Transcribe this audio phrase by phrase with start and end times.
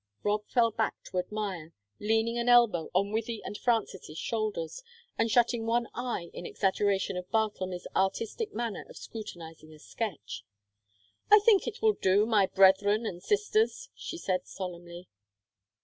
[0.23, 4.81] Rob fell back to admire, leaning an elbow on Wythie and Frances's shoulders,
[5.15, 10.43] and shutting one eye in exaggeration of Bartlemy's artistic manner of scrutinizing a sketch.
[11.29, 15.07] "I think it will do, my brethren and sisters," she said, solemnly.